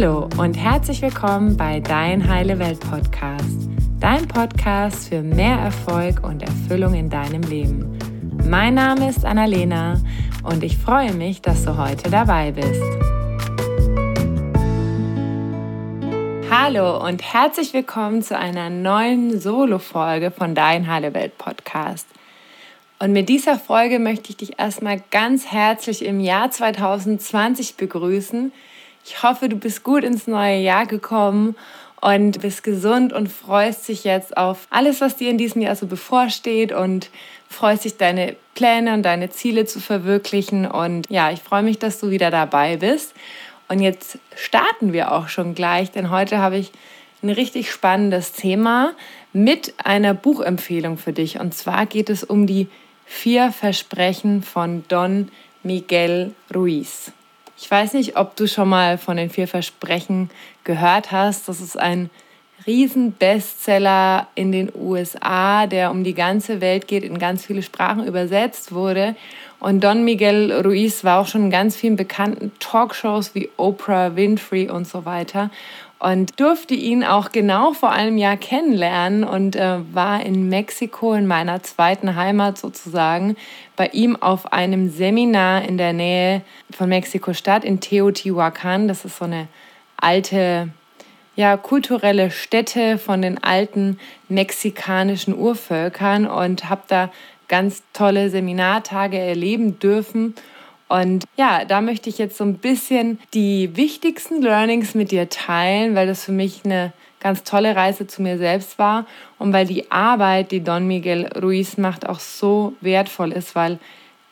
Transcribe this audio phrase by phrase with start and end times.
[0.00, 3.68] Hallo und herzlich willkommen bei Dein Heile Welt Podcast,
[4.00, 7.98] dein Podcast für mehr Erfolg und Erfüllung in deinem Leben.
[8.48, 10.00] Mein Name ist Annalena
[10.42, 12.82] und ich freue mich, dass du heute dabei bist.
[16.50, 22.08] Hallo und herzlich willkommen zu einer neuen Solo-Folge von Dein Heile Welt Podcast.
[23.00, 28.50] Und mit dieser Folge möchte ich dich erstmal ganz herzlich im Jahr 2020 begrüßen.
[29.10, 31.56] Ich hoffe, du bist gut ins neue Jahr gekommen
[32.00, 35.88] und bist gesund und freust dich jetzt auf alles, was dir in diesem Jahr so
[35.88, 37.10] bevorsteht und
[37.48, 40.64] freust dich, deine Pläne und deine Ziele zu verwirklichen.
[40.64, 43.12] Und ja, ich freue mich, dass du wieder dabei bist.
[43.68, 46.70] Und jetzt starten wir auch schon gleich, denn heute habe ich
[47.20, 48.92] ein richtig spannendes Thema
[49.32, 51.40] mit einer Buchempfehlung für dich.
[51.40, 52.68] Und zwar geht es um die
[53.06, 55.32] vier Versprechen von Don
[55.64, 57.12] Miguel Ruiz.
[57.60, 60.30] Ich weiß nicht, ob du schon mal von den vier Versprechen
[60.64, 61.46] gehört hast.
[61.46, 62.08] Das ist ein
[62.66, 68.72] Riesen-Bestseller in den USA, der um die ganze Welt geht, in ganz viele Sprachen übersetzt
[68.72, 69.14] wurde.
[69.60, 74.70] Und Don Miguel Ruiz war auch schon in ganz vielen bekannten Talkshows wie Oprah Winfrey
[74.70, 75.50] und so weiter
[76.00, 81.26] und durfte ihn auch genau vor einem Jahr kennenlernen und äh, war in Mexiko, in
[81.26, 83.36] meiner zweiten Heimat sozusagen,
[83.76, 88.88] bei ihm auf einem Seminar in der Nähe von Mexiko-Stadt in Teotihuacan.
[88.88, 89.46] Das ist so eine
[89.98, 90.70] alte,
[91.36, 97.10] ja, kulturelle Stätte von den alten mexikanischen Urvölkern und habe da
[97.46, 100.34] ganz tolle Seminartage erleben dürfen
[100.90, 105.94] und ja, da möchte ich jetzt so ein bisschen die wichtigsten Learnings mit dir teilen,
[105.94, 109.06] weil das für mich eine ganz tolle Reise zu mir selbst war
[109.38, 113.78] und weil die Arbeit, die Don Miguel Ruiz macht, auch so wertvoll ist, weil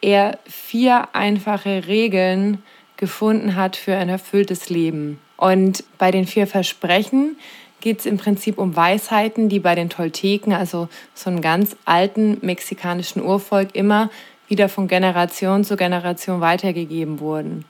[0.00, 2.60] er vier einfache Regeln
[2.96, 5.20] gefunden hat für ein erfülltes Leben.
[5.36, 7.36] Und bei den vier Versprechen
[7.80, 12.38] geht es im Prinzip um Weisheiten, die bei den Tolteken, also so einem ganz alten
[12.40, 14.10] mexikanischen Urvolk, immer
[14.48, 17.64] wieder von Generation zu Generation weitergegeben wurden.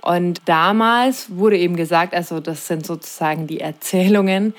[0.00, 4.54] Und damals wurde eben gesagt, also das sind sozusagen die Erzählungen,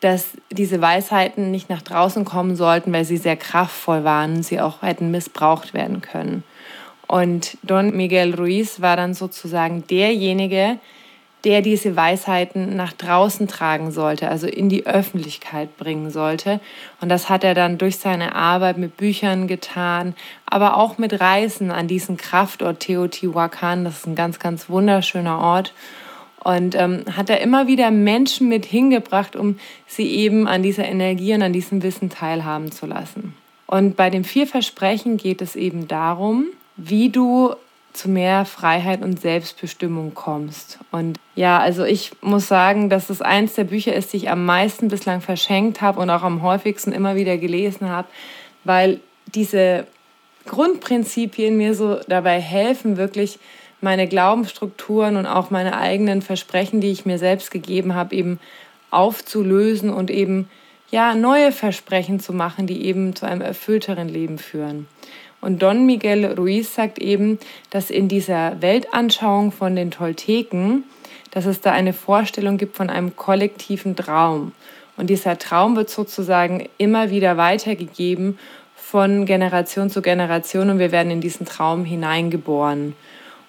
[0.00, 4.82] dass diese Weisheiten nicht nach draußen kommen sollten, weil sie sehr kraftvoll waren, sie auch
[4.82, 6.42] hätten missbraucht werden können.
[7.06, 10.78] Und Don Miguel Ruiz war dann sozusagen derjenige,
[11.44, 16.60] der diese Weisheiten nach draußen tragen sollte, also in die Öffentlichkeit bringen sollte.
[17.00, 20.14] Und das hat er dann durch seine Arbeit mit Büchern getan,
[20.46, 23.84] aber auch mit Reisen an diesen Kraftort Teotihuacan.
[23.84, 25.72] Das ist ein ganz, ganz wunderschöner Ort.
[26.42, 31.34] Und ähm, hat er immer wieder Menschen mit hingebracht, um sie eben an dieser Energie
[31.34, 33.34] und an diesem Wissen teilhaben zu lassen.
[33.66, 36.46] Und bei den vier Versprechen geht es eben darum,
[36.76, 37.54] wie du
[37.92, 40.78] zu mehr Freiheit und Selbstbestimmung kommst.
[40.90, 44.44] Und ja, also ich muss sagen, dass es eins der Bücher ist, die ich am
[44.44, 48.08] meisten bislang verschenkt habe und auch am häufigsten immer wieder gelesen habe,
[48.64, 49.00] weil
[49.34, 49.86] diese
[50.46, 53.38] Grundprinzipien mir so dabei helfen, wirklich
[53.80, 58.38] meine Glaubensstrukturen und auch meine eigenen Versprechen, die ich mir selbst gegeben habe, eben
[58.90, 60.48] aufzulösen und eben
[60.90, 64.86] ja neue Versprechen zu machen, die eben zu einem erfüllteren Leben führen.
[65.40, 67.38] Und Don Miguel Ruiz sagt eben,
[67.70, 70.84] dass in dieser Weltanschauung von den Tolteken,
[71.30, 74.52] dass es da eine Vorstellung gibt von einem kollektiven Traum.
[74.96, 78.38] Und dieser Traum wird sozusagen immer wieder weitergegeben
[78.74, 82.94] von Generation zu Generation und wir werden in diesen Traum hineingeboren.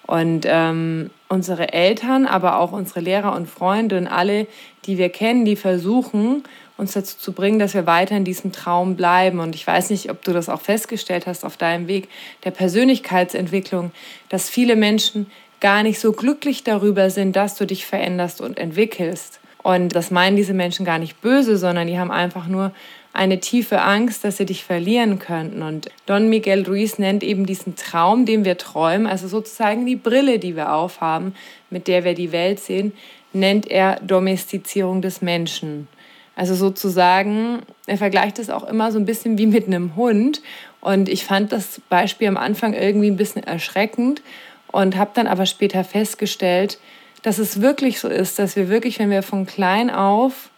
[0.06, 4.46] Und ähm, unsere Eltern, aber auch unsere Lehrer und Freunde und alle,
[4.84, 6.42] die wir kennen, die versuchen,
[6.76, 9.40] uns dazu zu bringen, dass wir weiter in diesem Traum bleiben.
[9.40, 12.08] Und ich weiß nicht, ob du das auch festgestellt hast auf deinem Weg
[12.44, 13.92] der Persönlichkeitsentwicklung,
[14.28, 15.30] dass viele Menschen
[15.60, 19.38] gar nicht so glücklich darüber sind, dass du dich veränderst und entwickelst.
[19.62, 22.72] Und das meinen diese Menschen gar nicht böse, sondern die haben einfach nur
[23.12, 25.62] eine tiefe Angst, dass sie dich verlieren könnten.
[25.62, 30.38] Und Don Miguel Ruiz nennt eben diesen Traum, den wir träumen, also sozusagen die Brille,
[30.38, 31.34] die wir aufhaben,
[31.70, 32.92] mit der wir die Welt sehen,
[33.32, 35.88] nennt er Domestizierung des Menschen.
[36.34, 40.40] Also sozusagen, er vergleicht es auch immer so ein bisschen wie mit einem Hund.
[40.80, 44.22] Und ich fand das Beispiel am Anfang irgendwie ein bisschen erschreckend
[44.68, 46.78] und habe dann aber später festgestellt,
[47.22, 50.50] dass es wirklich so ist, dass wir wirklich, wenn wir von klein auf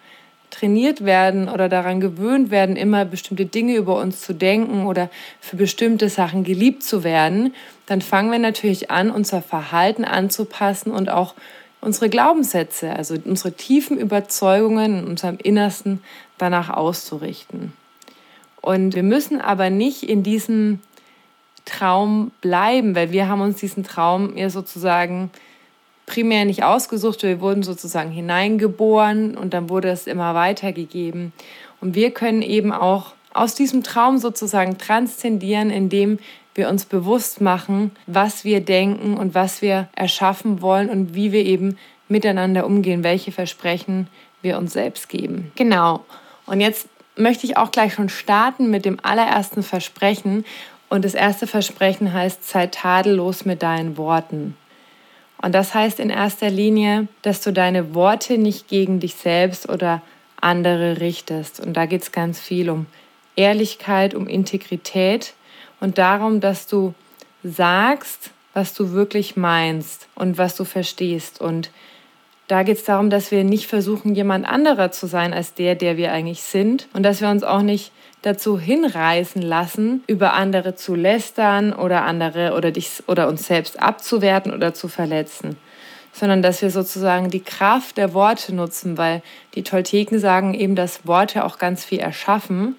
[0.55, 5.11] trainiert werden oder daran gewöhnt werden, immer bestimmte Dinge über uns zu denken oder
[5.41, 7.55] für bestimmte Sachen geliebt zu werden,
[7.87, 11.35] dann fangen wir natürlich an, unser Verhalten anzupassen und auch
[11.81, 16.03] unsere Glaubenssätze, also unsere tiefen Überzeugungen in unserem Innersten
[16.39, 17.73] danach auszurichten.
[18.61, 20.81] Und wir müssen aber nicht in diesem
[21.67, 25.31] Traum bleiben, weil wir haben uns diesen Traum ja sozusagen
[26.07, 31.33] primär nicht ausgesucht, wir wurden sozusagen hineingeboren und dann wurde es immer weitergegeben.
[31.81, 36.19] Und wir können eben auch aus diesem Traum sozusagen transzendieren, indem
[36.55, 41.45] wir uns bewusst machen, was wir denken und was wir erschaffen wollen und wie wir
[41.45, 41.77] eben
[42.09, 44.09] miteinander umgehen, welche Versprechen
[44.41, 45.51] wir uns selbst geben.
[45.57, 46.05] Genau.
[46.47, 50.45] Und jetzt möchte ich auch gleich schon starten mit dem allerersten Versprechen.
[50.89, 54.57] Und das erste Versprechen heißt, sei tadellos mit deinen Worten.
[55.45, 60.01] Und das heißt in erster Linie, dass du deine Worte nicht gegen dich selbst oder
[60.41, 61.61] andere richtest.
[61.61, 62.87] Und da geht es ganz viel um
[63.37, 65.35] Ehrlichkeit, um Integrität
[65.81, 66.95] und darum, dass du
[67.43, 71.43] sagst, was du wirklich meinst und was du verstehst.
[71.43, 71.71] Und
[72.47, 75.97] da geht es darum, dass wir nicht versuchen, jemand anderer zu sein als der, der
[75.97, 76.89] wir eigentlich sind.
[76.93, 77.91] Und dass wir uns auch nicht
[78.23, 84.53] dazu hinreißen lassen, über andere zu lästern oder andere oder dich oder uns selbst abzuwerten
[84.53, 85.57] oder zu verletzen,
[86.13, 89.23] sondern dass wir sozusagen die Kraft der Worte nutzen, weil
[89.55, 92.77] die Tolteken sagen eben, dass Worte auch ganz viel erschaffen.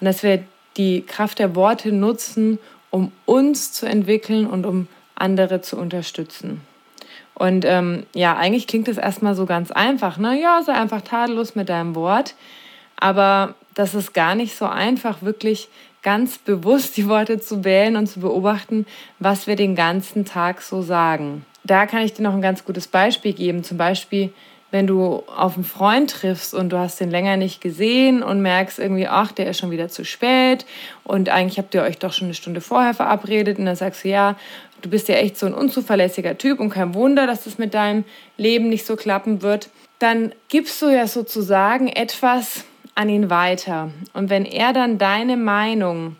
[0.00, 0.42] Und dass wir
[0.76, 2.58] die Kraft der Worte nutzen,
[2.90, 6.62] um uns zu entwickeln und um andere zu unterstützen.
[7.34, 10.18] Und ähm, ja, eigentlich klingt es erstmal so ganz einfach.
[10.18, 10.40] Ne?
[10.40, 12.34] Ja, sei einfach tadellos mit deinem Wort.
[12.96, 15.68] Aber das ist gar nicht so einfach, wirklich
[16.02, 18.86] ganz bewusst die Worte zu wählen und zu beobachten,
[19.18, 21.44] was wir den ganzen Tag so sagen.
[21.64, 23.64] Da kann ich dir noch ein ganz gutes Beispiel geben.
[23.64, 24.32] Zum Beispiel,
[24.70, 28.78] wenn du auf einen Freund triffst und du hast den länger nicht gesehen und merkst
[28.78, 30.64] irgendwie, ach, der ist schon wieder zu spät
[31.04, 34.08] und eigentlich habt ihr euch doch schon eine Stunde vorher verabredet und dann sagst du,
[34.08, 34.36] ja,
[34.82, 38.04] du bist ja echt so ein unzuverlässiger Typ und kein Wunder, dass das mit deinem
[38.36, 43.90] Leben nicht so klappen wird, dann gibst du ja sozusagen etwas an ihn weiter.
[44.12, 46.16] Und wenn er dann deine Meinung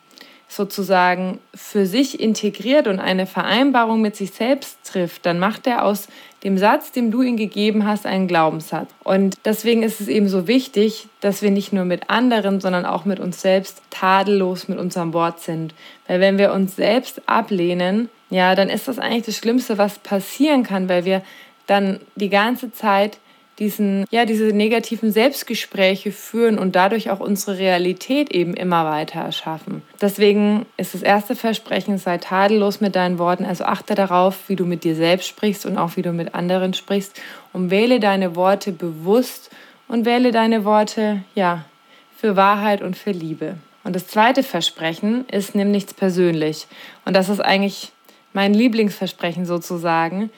[0.49, 6.09] sozusagen für sich integriert und eine Vereinbarung mit sich selbst trifft, dann macht er aus
[6.43, 8.91] dem Satz, dem du ihm gegeben hast, einen Glaubenssatz.
[9.05, 13.05] Und deswegen ist es eben so wichtig, dass wir nicht nur mit anderen, sondern auch
[13.05, 15.75] mit uns selbst tadellos mit unserem Wort sind.
[16.09, 20.62] Weil wenn wir uns selbst ablehnen, ja, dann ist das eigentlich das Schlimmste, was passieren
[20.62, 21.23] kann, weil wir
[21.67, 23.19] dann die ganze Zeit
[23.61, 29.82] diesen, ja, diese negativen Selbstgespräche führen und dadurch auch unsere Realität eben immer weiter erschaffen.
[30.00, 34.65] Deswegen ist das erste Versprechen, sei tadellos mit deinen Worten, also achte darauf, wie du
[34.65, 37.21] mit dir selbst sprichst und auch wie du mit anderen sprichst
[37.53, 39.50] und wähle deine Worte bewusst
[39.88, 41.67] und wähle deine Worte, ja,
[42.17, 43.56] für Wahrheit und für Liebe.
[43.85, 46.67] Und das zweite Versprechen ist, nimm nichts persönlich.
[47.05, 47.93] Und das ist eigentlich
[48.32, 50.31] mein Lieblingsversprechen sozusagen,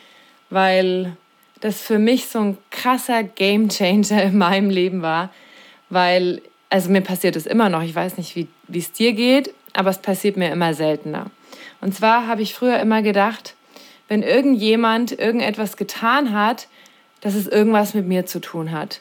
[0.50, 1.16] weil
[1.60, 5.30] das für mich so ein krasser Gamechanger in meinem Leben war,
[5.90, 9.90] weil, also mir passiert es immer noch, ich weiß nicht, wie es dir geht, aber
[9.90, 11.26] es passiert mir immer seltener.
[11.80, 13.54] Und zwar habe ich früher immer gedacht,
[14.08, 16.68] wenn irgendjemand irgendetwas getan hat,
[17.20, 19.00] dass es irgendwas mit mir zu tun hat.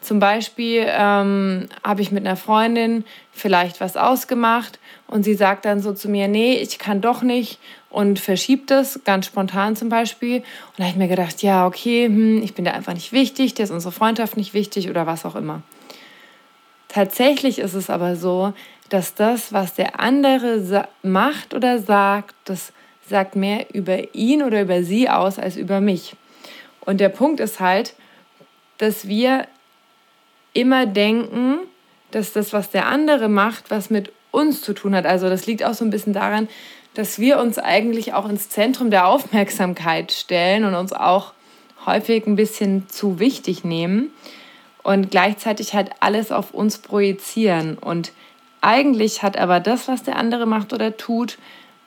[0.00, 5.80] Zum Beispiel ähm, habe ich mit einer Freundin vielleicht was ausgemacht und sie sagt dann
[5.80, 7.58] so zu mir, nee, ich kann doch nicht
[7.90, 10.36] und verschiebt es, ganz spontan zum Beispiel.
[10.38, 13.54] Und da habe ich mir gedacht, ja, okay, hm, ich bin da einfach nicht wichtig,
[13.54, 15.62] der ist unsere Freundschaft nicht wichtig oder was auch immer.
[16.88, 18.52] Tatsächlich ist es aber so,
[18.88, 22.72] dass das, was der andere macht oder sagt, das
[23.08, 26.16] sagt mehr über ihn oder über sie aus als über mich.
[26.80, 27.94] Und der Punkt ist halt,
[28.78, 29.46] dass wir
[30.52, 31.58] immer denken,
[32.10, 35.06] dass das, was der andere macht, was mit uns zu tun hat.
[35.06, 36.48] Also das liegt auch so ein bisschen daran,
[36.94, 41.32] dass wir uns eigentlich auch ins Zentrum der Aufmerksamkeit stellen und uns auch
[41.86, 44.10] häufig ein bisschen zu wichtig nehmen
[44.82, 47.78] und gleichzeitig halt alles auf uns projizieren.
[47.78, 48.12] Und
[48.60, 51.38] eigentlich hat aber das, was der andere macht oder tut,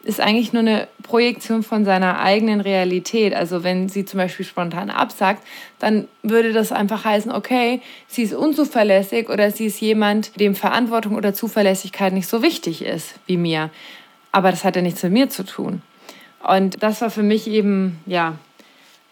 [0.03, 3.33] ist eigentlich nur eine Projektion von seiner eigenen Realität.
[3.33, 5.41] Also wenn sie zum Beispiel spontan absagt,
[5.79, 11.15] dann würde das einfach heißen, okay, sie ist unzuverlässig oder sie ist jemand, dem Verantwortung
[11.15, 13.69] oder Zuverlässigkeit nicht so wichtig ist wie mir.
[14.33, 15.81] Aber das hat ja nichts mit mir zu tun.
[16.45, 18.35] Und das war für mich eben, ja,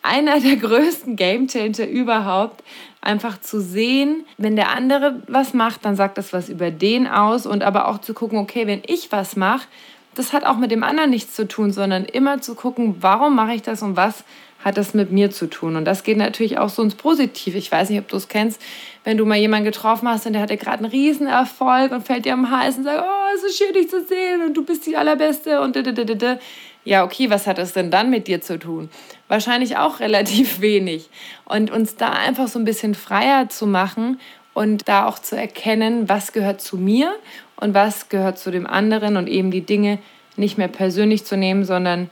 [0.02, 2.64] einer der größten Gamechanger überhaupt,
[3.00, 7.46] einfach zu sehen, wenn der andere was macht, dann sagt das was über den aus
[7.46, 9.68] und aber auch zu gucken, okay, wenn ich was mache,
[10.14, 13.54] das hat auch mit dem anderen nichts zu tun, sondern immer zu gucken, warum mache
[13.54, 14.24] ich das und was
[14.64, 15.76] hat das mit mir zu tun.
[15.76, 17.58] Und das geht natürlich auch so ins Positive.
[17.58, 18.62] Ich weiß nicht, ob du es kennst,
[19.04, 22.34] wenn du mal jemanden getroffen hast und der hatte gerade einen Riesenerfolg und fällt dir
[22.34, 24.96] am Hals und sagt, oh, es ist schön, dich zu sehen und du bist die
[24.96, 26.40] Allerbeste und da,
[26.84, 28.90] Ja, okay, was hat das denn dann mit dir zu tun?
[29.28, 31.10] Wahrscheinlich auch relativ wenig.
[31.46, 34.20] Und uns da einfach so ein bisschen freier zu machen
[34.54, 37.14] und da auch zu erkennen, was gehört zu mir
[37.56, 40.00] und was gehört zu dem anderen und eben die Dinge
[40.36, 42.10] nicht mehr persönlich zu nehmen, sondern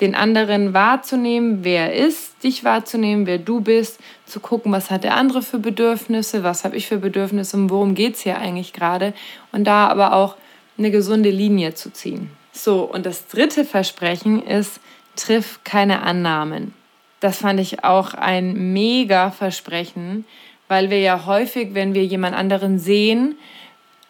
[0.00, 5.04] den anderen wahrzunehmen, wer er ist, dich wahrzunehmen, wer du bist, zu gucken, was hat
[5.04, 8.72] der andere für Bedürfnisse, was habe ich für Bedürfnisse und worum geht es hier eigentlich
[8.72, 9.12] gerade
[9.50, 10.36] und da aber auch
[10.76, 12.30] eine gesunde Linie zu ziehen.
[12.52, 14.80] So, und das dritte Versprechen ist,
[15.16, 16.74] triff keine Annahmen.
[17.20, 20.24] Das fand ich auch ein mega Versprechen,
[20.68, 23.36] weil wir ja häufig, wenn wir jemand anderen sehen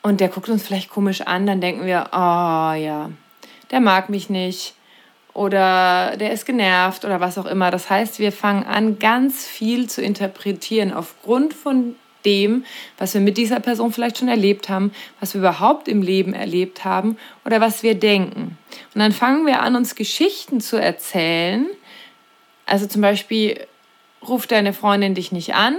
[0.03, 3.11] und der guckt uns vielleicht komisch an, dann denken wir, oh ja,
[3.71, 4.75] der mag mich nicht
[5.39, 7.71] oder der ist genervt oder was auch immer.
[7.71, 12.65] Das heißt, wir fangen an, ganz viel zu interpretieren aufgrund von dem,
[12.99, 14.91] was wir mit dieser Person vielleicht schon erlebt haben,
[15.21, 18.59] was wir überhaupt im Leben erlebt haben oder was wir denken.
[18.95, 21.67] Und dann fangen wir an, uns Geschichten zu erzählen.
[22.67, 23.65] Also zum Beispiel
[24.27, 25.77] ruft deine Freundin dich nicht an,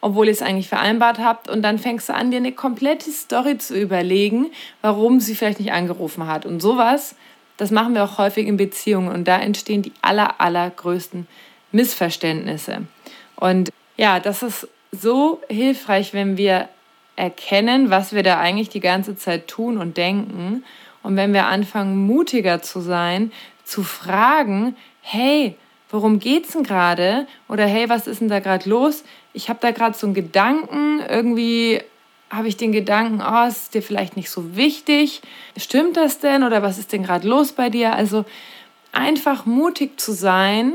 [0.00, 1.50] obwohl ihr es eigentlich vereinbart habt.
[1.50, 4.46] Und dann fängst du an, dir eine komplette Story zu überlegen,
[4.80, 6.46] warum sie vielleicht nicht angerufen hat.
[6.46, 7.16] Und sowas
[7.62, 11.28] das machen wir auch häufig in Beziehungen und da entstehen die aller, allergrößten
[11.70, 12.88] Missverständnisse.
[13.36, 16.68] Und ja, das ist so hilfreich, wenn wir
[17.14, 20.64] erkennen, was wir da eigentlich die ganze Zeit tun und denken.
[21.04, 23.30] Und wenn wir anfangen, mutiger zu sein,
[23.62, 25.54] zu fragen, hey,
[25.88, 27.28] worum geht's denn gerade?
[27.48, 29.04] Oder hey, was ist denn da gerade los?
[29.34, 31.80] Ich habe da gerade so einen Gedanken, irgendwie
[32.32, 35.20] habe ich den Gedanken, oh, ist dir vielleicht nicht so wichtig.
[35.58, 37.94] Stimmt das denn oder was ist denn gerade los bei dir?
[37.94, 38.24] Also
[38.90, 40.74] einfach mutig zu sein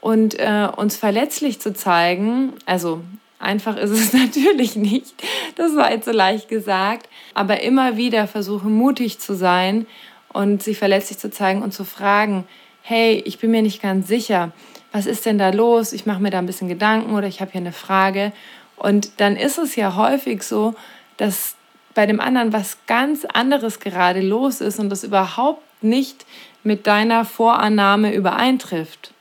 [0.00, 2.54] und äh, uns verletzlich zu zeigen.
[2.66, 3.02] Also
[3.38, 5.14] einfach ist es natürlich nicht.
[5.54, 7.08] Das war jetzt so leicht gesagt.
[7.34, 9.86] Aber immer wieder versuchen, mutig zu sein
[10.32, 12.48] und sich verletzlich zu zeigen und zu fragen,
[12.82, 14.50] hey, ich bin mir nicht ganz sicher.
[14.90, 15.92] Was ist denn da los?
[15.92, 18.32] Ich mache mir da ein bisschen Gedanken oder ich habe hier eine Frage.
[18.76, 20.74] Und dann ist es ja häufig so,
[21.16, 21.56] dass
[21.94, 26.26] bei dem anderen was ganz anderes gerade los ist und das überhaupt nicht
[26.62, 29.12] mit deiner Vorannahme übereintrifft.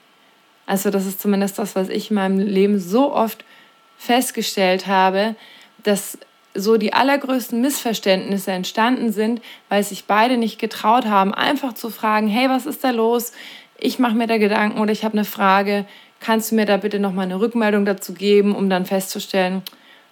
[0.66, 3.46] Also das ist zumindest das, was ich in meinem Leben so oft
[3.98, 5.36] festgestellt habe,
[5.84, 6.18] dass
[6.54, 12.28] so die allergrößten Missverständnisse entstanden sind, weil sich beide nicht getraut haben, einfach zu fragen,
[12.28, 13.34] hey, was ist da los?
[13.78, 15.86] Ich mache mir da Gedanken oder ich habe eine Frage.
[16.22, 19.62] Kannst du mir da bitte noch mal eine Rückmeldung dazu geben, um dann festzustellen,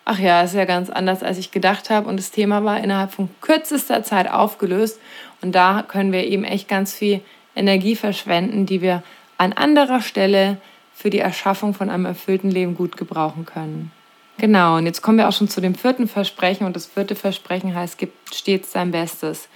[0.06, 2.08] ach ja, ist ja ganz anders, als ich gedacht habe.
[2.10, 5.00] Und das Thema war innerhalb von kürzester Zeit aufgelöst.
[5.42, 7.22] Und da können wir eben echt ganz viel
[7.56, 9.04] Energie verschwenden, die wir
[9.38, 10.58] an anderer Stelle
[10.94, 13.92] für die Erschaffung von einem erfüllten Leben gut gebrauchen können.
[14.38, 16.66] Genau, und jetzt kommen wir auch schon zu dem vierten Versprechen.
[16.66, 19.48] Und das vierte Versprechen heißt, gib stets dein Bestes.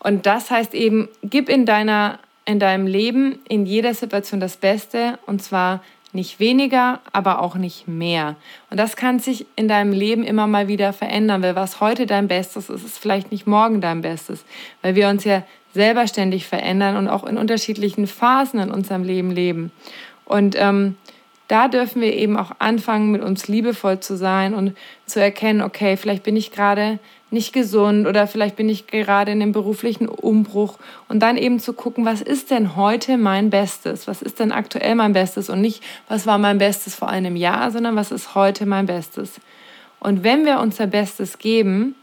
[0.00, 5.18] Und das heißt eben, gib in, deiner, in deinem Leben in jeder Situation das Beste.
[5.26, 8.36] Und zwar nicht weniger, aber auch nicht mehr.
[8.70, 12.28] Und das kann sich in deinem Leben immer mal wieder verändern, weil was heute dein
[12.28, 14.44] Bestes ist, ist vielleicht nicht morgen dein Bestes,
[14.82, 15.42] weil wir uns ja
[15.74, 19.70] selber ständig verändern und auch in unterschiedlichen Phasen in unserem Leben leben.
[20.24, 20.96] Und ähm,
[21.48, 25.96] da dürfen wir eben auch anfangen, mit uns liebevoll zu sein und zu erkennen, okay,
[25.96, 26.98] vielleicht bin ich gerade
[27.30, 31.72] nicht gesund oder vielleicht bin ich gerade in einem beruflichen Umbruch und dann eben zu
[31.72, 34.06] gucken, was ist denn heute mein Bestes?
[34.06, 37.70] Was ist denn aktuell mein Bestes und nicht, was war mein Bestes vor einem Jahr,
[37.70, 39.40] sondern was ist heute mein Bestes?
[40.00, 41.94] Und wenn wir unser Bestes geben,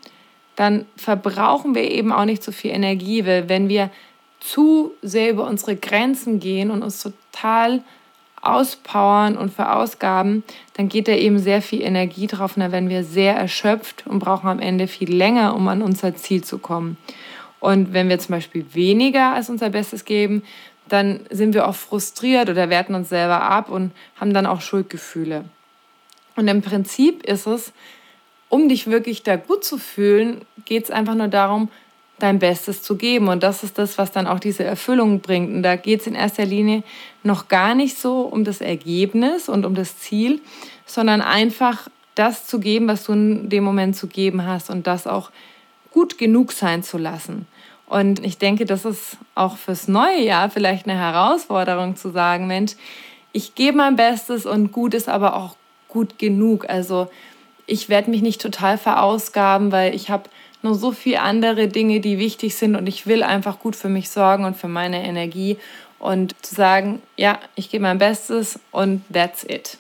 [0.56, 3.90] dann verbrauchen wir eben auch nicht so viel Energie, weil wenn wir
[4.40, 7.82] zu sehr über unsere Grenzen gehen und uns total
[8.46, 12.56] auspowern und verausgaben, dann geht da eben sehr viel Energie drauf.
[12.56, 16.16] Und dann werden wir sehr erschöpft und brauchen am Ende viel länger, um an unser
[16.16, 16.98] Ziel zu kommen.
[17.60, 20.44] Und wenn wir zum Beispiel weniger als unser Bestes geben,
[20.88, 25.46] dann sind wir auch frustriert oder werten uns selber ab und haben dann auch Schuldgefühle.
[26.36, 27.74] Und im Prinzip ist es,
[28.50, 31.70] um dich wirklich da gut zu fühlen, geht es einfach nur darum,
[32.20, 33.28] dein Bestes zu geben.
[33.28, 35.54] Und das ist das, was dann auch diese Erfüllung bringt.
[35.54, 36.84] Und da geht es in erster Linie
[37.24, 40.42] noch gar nicht so um das Ergebnis und um das Ziel,
[40.86, 45.06] sondern einfach das zu geben, was du in dem Moment zu geben hast und das
[45.08, 45.32] auch
[45.92, 47.48] gut genug sein zu lassen.
[47.88, 52.74] Und ich denke, das ist auch fürs neue Jahr vielleicht eine Herausforderung zu sagen, Mensch,
[53.32, 55.56] ich gebe mein Bestes und gut ist aber auch
[55.88, 56.68] gut genug.
[56.70, 57.10] Also
[57.68, 60.30] ich werde mich nicht total verausgaben, weil ich habe
[60.66, 64.10] nur so viele andere Dinge, die wichtig sind und ich will einfach gut für mich
[64.10, 65.58] sorgen und für meine Energie
[66.00, 69.78] und zu sagen, ja, ich gebe mein Bestes und that's it.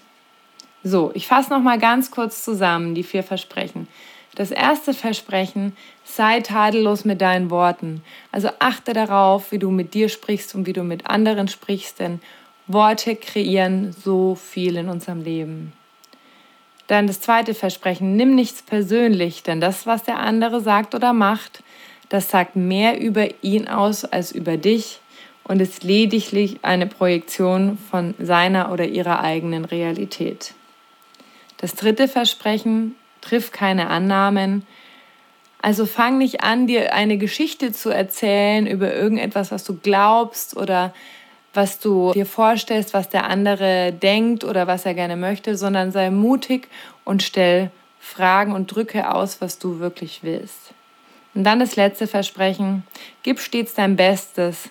[0.83, 3.87] So, ich fasse noch mal ganz kurz zusammen die vier Versprechen.
[4.35, 8.03] Das erste Versprechen, sei tadellos mit deinen Worten.
[8.31, 12.21] Also achte darauf, wie du mit dir sprichst und wie du mit anderen sprichst, denn
[12.67, 15.73] Worte kreieren so viel in unserem Leben.
[16.87, 21.63] Dann das zweite Versprechen, nimm nichts persönlich, denn das, was der andere sagt oder macht,
[22.09, 24.99] das sagt mehr über ihn aus als über dich.
[25.47, 30.55] und ist lediglich eine Projektion von seiner oder ihrer eigenen Realität.
[31.57, 34.65] Das dritte Versprechen, triff keine Annahmen.
[35.61, 40.93] Also fang nicht an, dir eine Geschichte zu erzählen über irgendetwas, was du glaubst oder
[41.55, 46.09] was du dir vorstellst, was der andere denkt oder was er gerne möchte, sondern sei
[46.09, 46.67] mutig
[47.03, 50.73] und stell Fragen und drücke aus, was du wirklich willst.
[51.33, 52.83] Und dann das letzte Versprechen,
[53.23, 54.69] gib stets dein Bestes.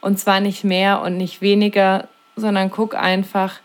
[0.00, 3.60] Und zwar nicht mehr und nicht weniger, sondern guck einfach,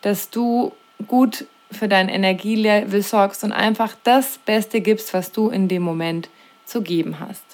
[0.00, 0.72] dass du
[1.06, 6.28] gut für dein Energielevel sorgst und einfach das Beste gibst, was du in dem Moment
[6.64, 7.44] zu geben hast.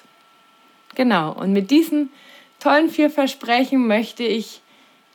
[0.94, 2.10] Genau, und mit diesen
[2.60, 4.60] tollen vier Versprechen möchte ich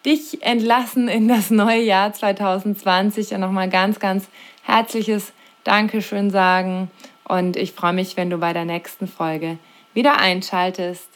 [0.06, 4.28] dich entlassen in das neue Jahr 2020 und nochmal ganz, ganz
[4.64, 5.32] herzliches
[5.64, 6.92] Dankeschön sagen.
[7.26, 9.58] Und ich freue mich, wenn du bei der nächsten Folge
[9.94, 11.08] wieder einschaltest.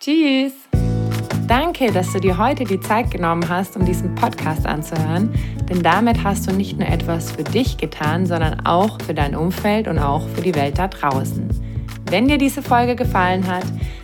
[0.00, 0.52] Tschüss!
[1.46, 5.30] Danke, dass du dir heute die Zeit genommen hast, um diesen Podcast anzuhören,
[5.68, 9.86] denn damit hast du nicht nur etwas für dich getan, sondern auch für dein Umfeld
[9.86, 11.48] und auch für die Welt da draußen.
[12.10, 13.64] Wenn dir diese Folge gefallen hat,